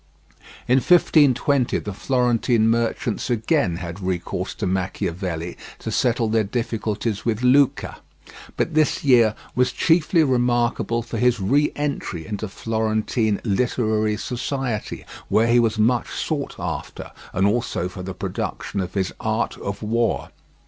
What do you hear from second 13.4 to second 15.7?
literary society, where he